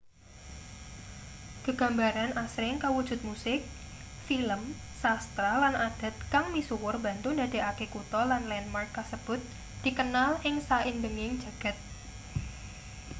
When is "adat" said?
5.87-6.15